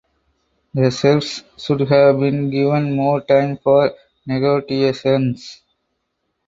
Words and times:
The 0.73 0.89
Serbs 0.89 1.43
should 1.59 1.81
have 1.81 2.19
been 2.21 2.49
given 2.49 2.95
more 2.95 3.21
time 3.21 3.57
for 3.63 3.93
negotiations. 4.25 5.61